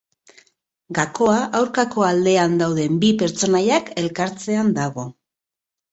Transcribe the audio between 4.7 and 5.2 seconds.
dago.